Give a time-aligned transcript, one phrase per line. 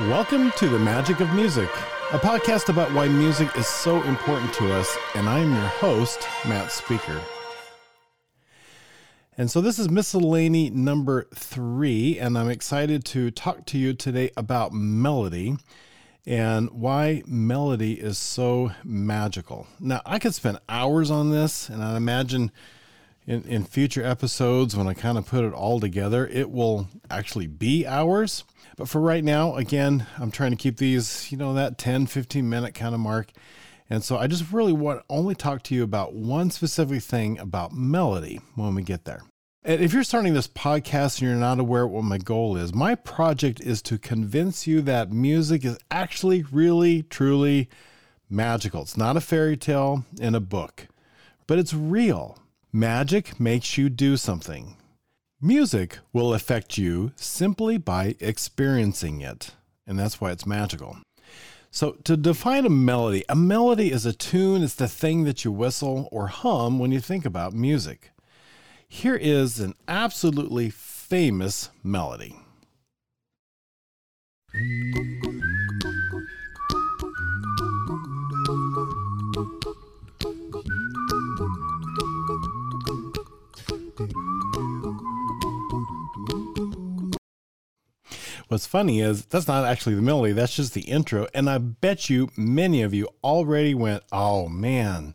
[0.00, 1.70] Welcome to the Magic of Music,
[2.10, 6.72] a podcast about why music is so important to us, and I'm your host, Matt
[6.72, 7.20] Speaker.
[9.38, 14.32] And so this is miscellany number three, and I'm excited to talk to you today
[14.36, 15.58] about melody
[16.26, 19.68] and why melody is so magical.
[19.78, 22.50] Now, I could spend hours on this, and I imagine
[23.26, 27.46] in, in future episodes, when I kind of put it all together, it will actually
[27.46, 28.44] be hours.
[28.76, 32.48] But for right now, again, I'm trying to keep these, you know, that 10, 15
[32.48, 33.30] minute kind of mark.
[33.88, 37.72] And so I just really want only talk to you about one specific thing about
[37.72, 39.22] melody when we get there.
[39.66, 42.94] And if you're starting this podcast and you're not aware what my goal is, my
[42.94, 47.70] project is to convince you that music is actually really, truly
[48.28, 48.82] magical.
[48.82, 50.88] It's not a fairy tale in a book,
[51.46, 52.38] but it's real.
[52.76, 54.76] Magic makes you do something.
[55.40, 59.52] Music will affect you simply by experiencing it,
[59.86, 60.96] and that's why it's magical.
[61.70, 65.52] So, to define a melody, a melody is a tune, it's the thing that you
[65.52, 68.10] whistle or hum when you think about music.
[68.88, 72.34] Here is an absolutely famous melody.
[88.48, 91.26] What's funny is that's not actually the melody, that's just the intro.
[91.34, 95.14] And I bet you many of you already went, oh man.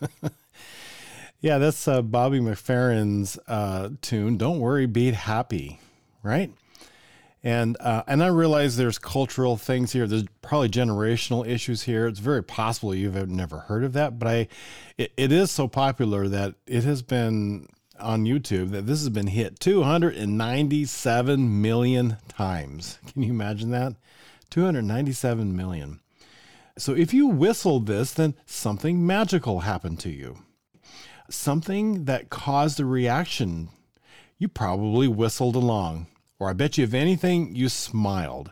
[1.40, 5.78] yeah, that's uh, Bobby McFerrin's uh, tune, Don't Worry, Be Happy,
[6.22, 6.52] right?
[7.44, 10.06] And uh, and I realize there's cultural things here.
[10.06, 12.06] There's probably generational issues here.
[12.06, 14.48] It's very possible you've never heard of that, but I,
[14.96, 17.68] it, it is so popular that it has been
[18.00, 22.98] on YouTube that this has been hit 297 million times.
[23.12, 23.94] Can you imagine that?
[24.50, 26.00] 297 million.
[26.76, 30.38] So if you whistled this, then something magical happened to you.
[31.30, 33.68] Something that caused a reaction.
[34.38, 38.50] You probably whistled along, or I bet you, if anything, you smiled.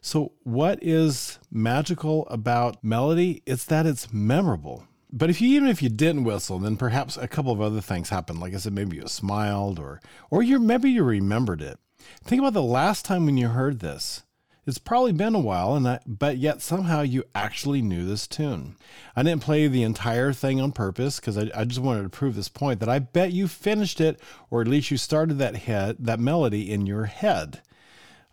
[0.00, 3.42] So, what is magical about melody?
[3.46, 4.87] It's that it's memorable.
[5.10, 8.10] But if you even if you didn't whistle, then perhaps a couple of other things
[8.10, 8.40] happened.
[8.40, 11.78] Like I said, maybe you smiled or or you maybe you remembered it.
[12.24, 14.22] Think about the last time when you heard this.
[14.66, 18.76] It's probably been a while, and I, but yet somehow you actually knew this tune.
[19.16, 22.34] I didn't play the entire thing on purpose because I, I just wanted to prove
[22.34, 24.20] this point that I bet you finished it,
[24.50, 27.62] or at least you started that head that melody in your head.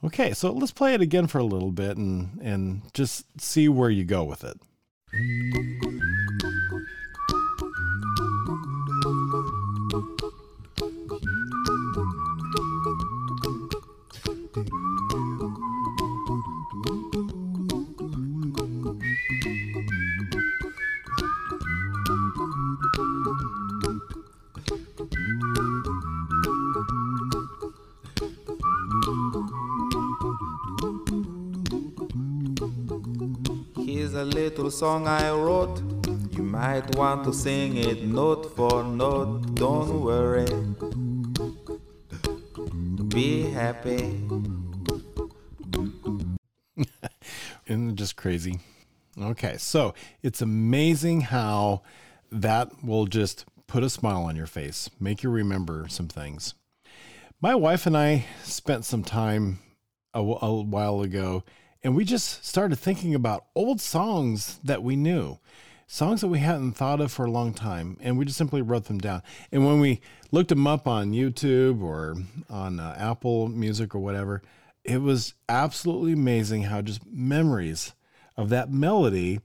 [0.03, 3.89] Okay, so let's play it again for a little bit and and just see where
[3.89, 4.59] you go with it.
[34.65, 35.79] Little song I wrote.
[36.31, 39.53] You might want to sing it note for note.
[39.53, 40.47] Don't worry.
[43.09, 44.23] Be happy.
[47.67, 48.59] Isn't it just crazy?
[49.21, 49.93] Okay, so
[50.23, 51.83] it's amazing how
[52.31, 56.55] that will just put a smile on your face, make you remember some things.
[57.39, 59.59] My wife and I spent some time
[60.15, 61.43] a, a while ago
[61.85, 65.37] and we just started thinking about old songs that we knew,
[65.85, 67.95] songs that we hadn't thought of for a long time.
[68.01, 69.21] And we just simply wrote them down.
[69.51, 70.01] And when we
[70.31, 72.15] looked them up on YouTube or
[72.49, 74.41] on uh, Apple Music or whatever,
[74.83, 77.93] it was absolutely amazing how just memories
[78.35, 79.41] of that melody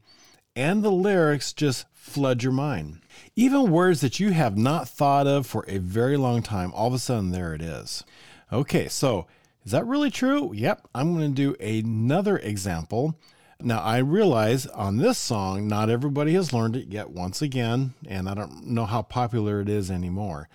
[0.56, 3.00] and the lyrics just flood your mind.
[3.36, 6.94] Even words that you have not thought of for a very long time, all of
[6.94, 8.02] a sudden there it is.
[8.50, 9.26] Okay, so
[9.64, 10.52] is that really true?
[10.54, 13.18] Yep, I'm going to do another example.
[13.62, 18.28] Now, I realize on this song, not everybody has learned it yet, once again, and
[18.28, 20.48] I don't know how popular it is anymore.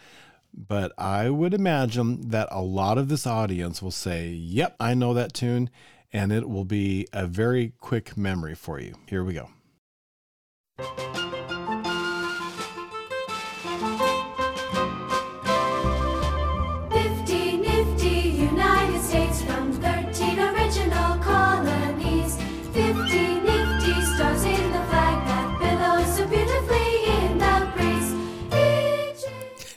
[0.54, 5.14] But I would imagine that a lot of this audience will say, Yep, I know
[5.14, 5.70] that tune,
[6.12, 8.96] and it will be a very quick memory for you.
[9.08, 9.50] Here we go.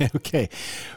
[0.17, 0.49] okay.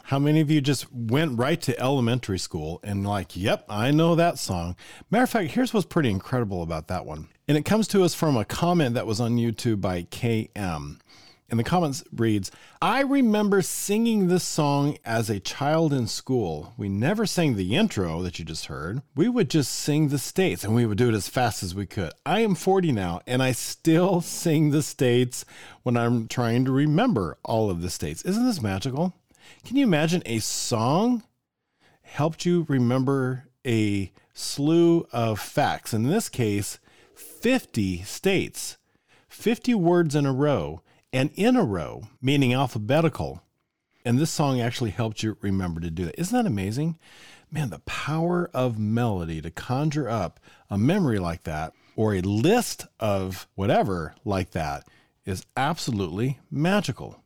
[0.04, 4.16] How many of you just went right to elementary school and, like, yep, I know
[4.16, 4.76] that song?
[5.10, 7.28] Matter of fact, here's what's pretty incredible about that one.
[7.48, 11.00] And it comes to us from a comment that was on YouTube by KM.
[11.52, 12.50] And the comments reads,
[12.82, 16.74] I remember singing this song as a child in school.
[16.78, 19.02] We never sang the intro that you just heard.
[19.18, 21.86] We would just sing the states and we would do it as fast as we
[21.86, 22.14] could.
[22.26, 25.44] I am 40 now and I still sing the states
[25.84, 28.22] when I'm trying to remember all of the states.
[28.22, 29.14] Isn't this magical?
[29.66, 31.22] Can you imagine a song
[32.04, 35.94] helped you remember a slew of facts?
[35.94, 36.80] In this case,
[37.14, 38.78] 50 states,
[39.28, 40.82] 50 words in a row
[41.14, 43.44] and in a row, meaning alphabetical.
[44.04, 46.20] And this song actually helped you remember to do that.
[46.20, 46.98] Isn't that amazing?
[47.52, 52.88] Man, the power of melody to conjure up a memory like that or a list
[53.00, 54.88] of whatever like that
[55.26, 57.22] is absolutely magical.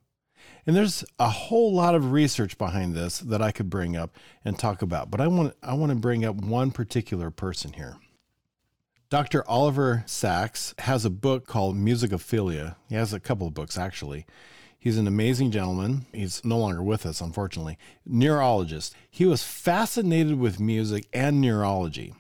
[0.66, 4.58] And there's a whole lot of research behind this that I could bring up and
[4.58, 7.98] talk about, but I want I want to bring up one particular person here.
[9.12, 9.48] Dr.
[9.48, 12.76] Oliver Sacks has a book called Musicophilia.
[12.90, 14.26] He has a couple of books, actually.
[14.80, 16.08] He's an amazing gentleman.
[16.12, 17.78] He's no longer with us, unfortunately.
[18.04, 18.96] Neurologist.
[19.10, 22.16] He was fascinated with music and neurology.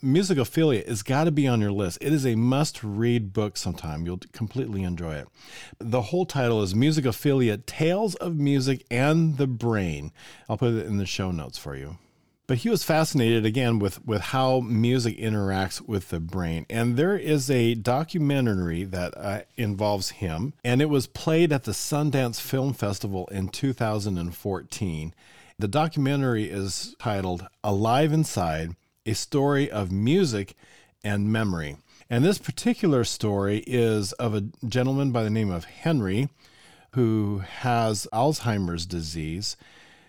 [0.00, 1.98] Musicophilia has got to be on your list.
[2.00, 4.06] It is a must read book sometime.
[4.06, 5.28] You'll completely enjoy it.
[5.80, 10.12] The whole title is Musicophilia Tales of Music and the Brain.
[10.48, 11.98] I'll put it in the show notes for you.
[12.48, 16.64] But he was fascinated again with, with how music interacts with the brain.
[16.70, 21.72] And there is a documentary that uh, involves him, and it was played at the
[21.72, 25.14] Sundance Film Festival in 2014.
[25.58, 30.56] The documentary is titled Alive Inside A Story of Music
[31.04, 31.76] and Memory.
[32.08, 36.30] And this particular story is of a gentleman by the name of Henry
[36.92, 39.58] who has Alzheimer's disease.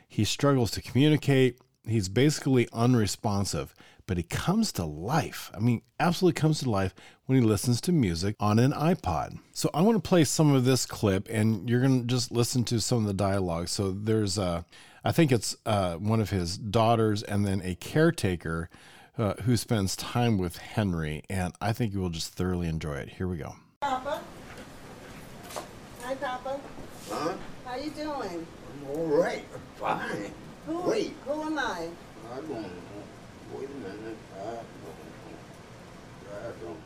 [0.08, 1.60] He struggles to communicate
[1.90, 3.76] He's basically unresponsive,
[4.06, 5.52] but he comes to life.
[5.54, 6.96] I mean, absolutely comes to life
[7.26, 9.40] when he listens to music on an iPod.
[9.54, 12.64] So I want to play some of this clip, and you're going to just listen
[12.66, 13.68] to some of the dialogue.
[13.68, 14.64] So there's, uh,
[15.04, 18.70] I think it's uh, one of his daughters, and then a caretaker
[19.18, 23.10] uh, who spends time with Henry, and I think you will just thoroughly enjoy it.
[23.10, 23.56] Here we go.
[23.82, 24.22] Papa.
[26.04, 26.60] Hi, Papa.
[27.10, 27.34] Huh?
[27.66, 28.48] How you doing?
[28.72, 29.44] I'm all right.
[29.54, 30.34] I'm fine.
[30.66, 31.14] Who, Wait.
[31.26, 31.90] Who am I?
[32.32, 32.70] I don't know.
[33.56, 34.18] Wait a minute.
[34.36, 34.64] I don't know.
[36.32, 36.78] I don't.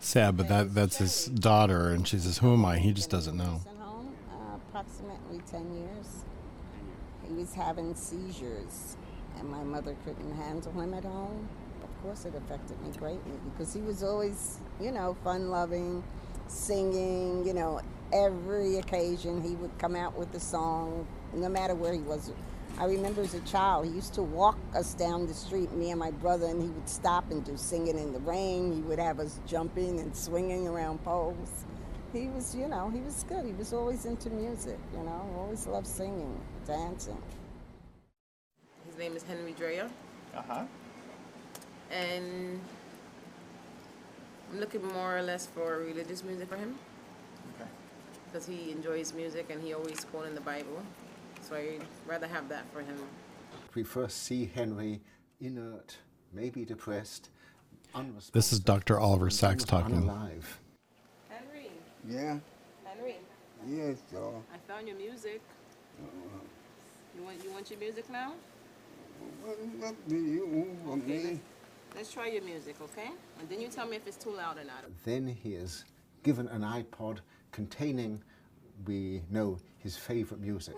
[0.00, 3.36] Sad, but that that's his daughter, and she says, "Who am I?" He just doesn't
[3.36, 3.60] know.
[3.64, 6.24] Nursing home, uh, approximately 10 years.
[7.28, 8.96] He was having seizures,
[9.38, 11.48] and my mother couldn't handle him at home.
[11.82, 16.02] Of course, it affected me greatly because he was always, you know, fun loving,
[16.48, 17.80] singing, you know,
[18.12, 22.32] every occasion he would come out with a song, no matter where he was.
[22.78, 26.00] I remember as a child, he used to walk us down the street, me and
[26.00, 28.72] my brother, and he would stop and do singing in the rain.
[28.72, 31.64] He would have us jumping and swinging around poles.
[32.12, 33.44] He was, you know, he was good.
[33.44, 37.20] He was always into music, you know, always loved singing, dancing.
[38.86, 39.88] His name is Henry Dreyer,
[40.36, 40.64] Uh huh.
[41.90, 42.60] and
[44.52, 46.76] I'm looking more or less for religious music for him
[47.56, 47.70] Okay.
[48.26, 50.82] because he enjoys music and he always quoting the Bible.
[51.42, 52.96] So I'd rather have that for him.
[53.74, 55.00] We first see Henry
[55.40, 55.96] inert,
[56.32, 57.30] maybe depressed,
[57.94, 58.32] unresponsive.
[58.32, 58.98] This is Dr.
[58.98, 60.02] Oliver and Sacks talking.
[60.02, 60.44] Unalive.
[61.28, 61.70] Henry,
[62.08, 62.38] Yeah?
[62.84, 63.16] Henry,
[63.66, 64.42] Yes, y'all.
[64.54, 65.40] I found your music.
[66.00, 66.38] Uh-huh.
[67.16, 68.32] You want you want your music now?
[69.44, 71.22] What do you Okay, me?
[71.24, 71.40] let's,
[71.94, 73.10] let's try your music, okay?
[73.38, 74.84] And then you tell me if it's too loud or not.
[75.04, 75.84] Then he is
[76.22, 77.18] given an iPod
[77.52, 78.22] containing,
[78.86, 80.74] we know, his favorite music.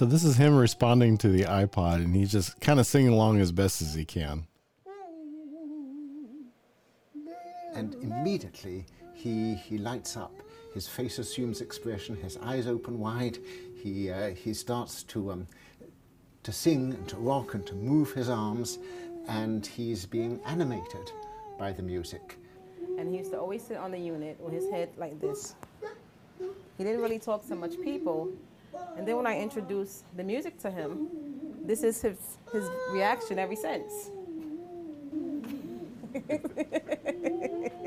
[0.00, 3.38] So this is him responding to the iPod, and he's just kind of singing along
[3.38, 4.46] as best as he can.
[7.74, 10.32] And immediately he, he lights up.
[10.72, 13.40] His face assumes expression, his eyes open wide.
[13.76, 15.46] He, uh, he starts to, um,
[16.44, 18.78] to sing and to rock and to move his arms,
[19.28, 21.12] and he's being animated
[21.58, 22.38] by the music.
[22.98, 25.56] And he used to always sit on the unit with his head like this.
[26.78, 28.32] He didn't really talk to much people.
[28.96, 31.08] And then when I introduced the music to him,
[31.64, 32.18] this is his,
[32.52, 34.10] his reaction ever since.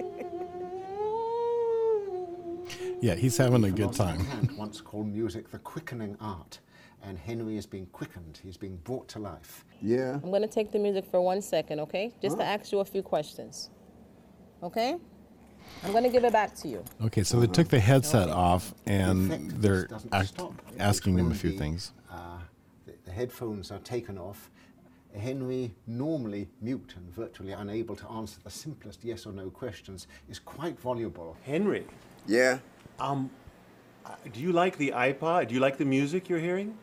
[3.04, 4.26] Yeah, he's having a good time.
[4.28, 6.62] Kant once called music the quickening art,
[7.02, 9.66] and Henry is being quickened, he's being brought to life.
[9.82, 10.22] Yeah?
[10.24, 12.14] I'm gonna take the music for one second, okay?
[12.22, 13.70] Just to ask you a few questions.
[14.64, 14.96] Okay?
[15.84, 16.84] I'm going to give it back to you.
[17.06, 20.42] Okay, so they took the headset off and effect of they're act-
[20.80, 21.92] asking him a few the, things.
[22.10, 22.38] Uh,
[22.86, 24.50] the, the headphones are taken off.
[25.18, 30.40] Henry, normally mute and virtually unable to answer the simplest yes or no questions, is
[30.40, 31.38] quite voluble.
[31.44, 31.86] Henry,
[32.26, 32.60] Yeah,
[33.00, 33.30] um,
[34.06, 35.50] uh, do you like the iPod?
[35.50, 36.78] Do you like the music you're hearing?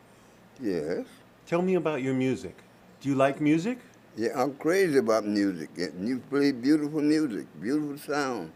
[0.61, 1.05] yes.
[1.47, 2.55] Tell me about your music.
[3.01, 3.79] Do you like music?
[4.15, 5.69] Yeah, I'm crazy about music.
[5.99, 8.51] You play beautiful music, beautiful sound.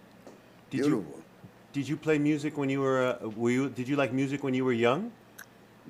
[0.70, 0.86] Did beautiful.
[0.86, 1.24] you
[1.74, 4.54] did you play music when you were uh, were you did you like music when
[4.54, 5.12] you were young?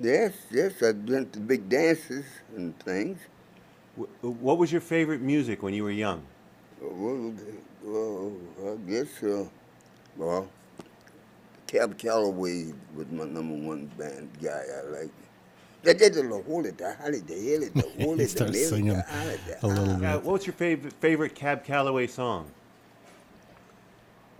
[0.00, 2.24] Yes, yes, I went to big dances
[2.56, 3.18] and things.
[3.96, 6.26] Wh- What was your favorite music when you were young?
[6.80, 7.34] Well,
[7.84, 8.32] well
[8.66, 9.44] I guess, uh,
[10.16, 10.48] well,
[11.66, 15.12] Cab Calloway was my number one band guy I liked.
[15.82, 18.52] They did the hold it, the holly, the hill, the hold He it, the starts
[18.52, 22.50] mill, singing the holly, the a little Uh, what's your favorite favorite Cab Calloway song?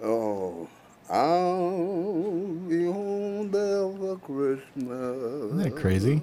[0.02, 0.68] Oh,
[1.08, 5.52] I'll be home there for Christmas.
[5.52, 6.22] Isn't that crazy?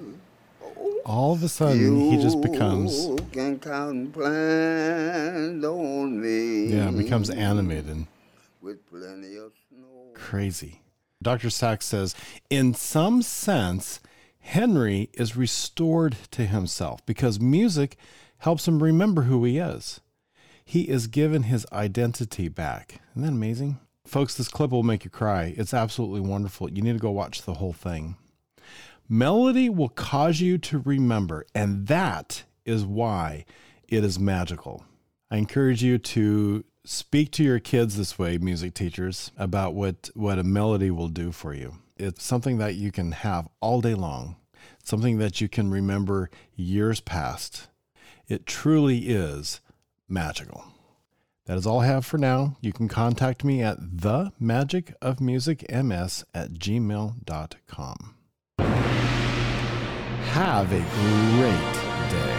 [1.04, 6.66] All of a sudden, he just becomes can count and on me.
[6.74, 8.06] yeah, becomes animated.
[8.62, 10.12] With plenty of snow.
[10.14, 10.80] Crazy.
[11.22, 11.50] Dr.
[11.50, 12.14] Sacks says,
[12.50, 14.00] in some sense,
[14.40, 17.96] Henry is restored to himself because music
[18.38, 20.00] helps him remember who he is.
[20.64, 23.00] He is given his identity back.
[23.12, 23.78] Isn't that amazing?
[24.06, 25.54] Folks, this clip will make you cry.
[25.56, 26.70] It's absolutely wonderful.
[26.70, 28.16] You need to go watch the whole thing.
[29.08, 33.44] Melody will cause you to remember, and that is why
[33.88, 34.84] it is magical.
[35.30, 40.38] I encourage you to speak to your kids this way, music teachers, about what, what
[40.38, 41.74] a melody will do for you.
[41.96, 44.36] It's something that you can have all day long,
[44.82, 47.68] something that you can remember years past.
[48.26, 49.60] It truly is
[50.08, 50.64] magical.
[51.46, 52.56] That is all I have for now.
[52.60, 58.14] You can contact me at themagicofmusicms at gmail.com.
[60.32, 61.74] Have a great
[62.10, 62.33] day.